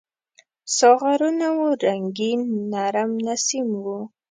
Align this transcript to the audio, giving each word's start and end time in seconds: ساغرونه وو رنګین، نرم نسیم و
ساغرونه 0.77 1.47
وو 1.57 1.69
رنګین، 1.85 2.41
نرم 2.71 3.11
نسیم 3.25 3.69
و 3.83 3.85